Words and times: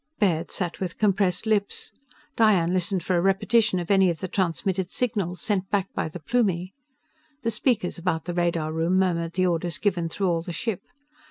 Baird 0.17 0.49
sat 0.49 0.79
with 0.79 0.97
compressed 0.97 1.45
lips. 1.45 1.91
Diane 2.35 2.73
listened 2.73 3.03
for 3.03 3.15
a 3.15 3.21
repetition 3.21 3.77
of 3.77 3.91
any 3.91 4.09
of 4.09 4.17
the 4.19 4.27
transmitted 4.27 4.89
signals, 4.89 5.39
sent 5.39 5.69
back 5.69 5.93
by 5.93 6.09
the 6.09 6.19
Plumie. 6.19 6.73
The 7.43 7.51
speakers 7.51 7.99
about 7.99 8.25
the 8.25 8.33
radar 8.33 8.73
room 8.73 8.97
murmured 8.97 9.33
the 9.33 9.45
orders 9.45 9.77
given 9.77 10.09
through 10.09 10.27
all 10.29 10.41
the 10.41 10.53
ship. 10.53 10.81